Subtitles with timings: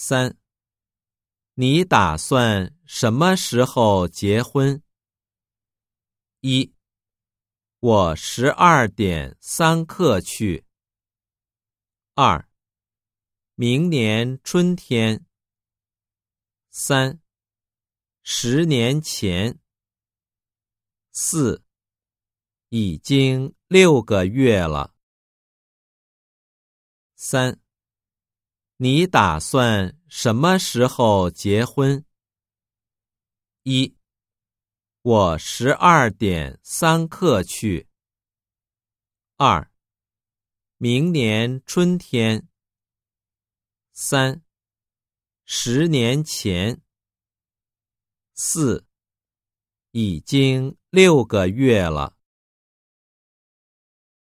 [0.00, 0.38] 三，
[1.54, 4.80] 你打算什么时候结婚？
[6.40, 6.72] 一，
[7.80, 10.64] 我十二点三刻去。
[12.14, 12.48] 二，
[13.56, 15.26] 明年春天。
[16.70, 17.20] 三，
[18.22, 19.58] 十年前。
[21.10, 21.64] 四，
[22.68, 24.94] 已经六个月了。
[27.16, 27.60] 三。
[28.80, 32.04] 你打算什么时候结婚？
[33.64, 33.96] 一，
[35.02, 37.88] 我十二点三刻去。
[39.36, 39.68] 二，
[40.76, 42.46] 明年春天。
[43.90, 44.44] 三，
[45.44, 46.80] 十年前。
[48.34, 48.86] 四，
[49.90, 52.16] 已经六个月了。